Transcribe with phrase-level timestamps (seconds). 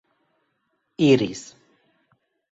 [1.07, 1.41] iris